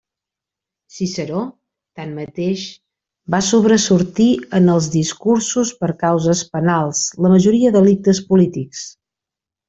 Ciceró, 0.93 1.41
tanmateix, 1.99 2.63
va 3.35 3.41
sobresortir 3.49 4.29
en 4.59 4.71
els 4.75 4.87
discursos 4.97 5.73
per 5.83 5.91
causes 6.05 6.41
penals, 6.57 7.03
la 7.27 7.33
majoria 7.39 7.75
delictes 7.81 8.23
polítics. 8.33 8.83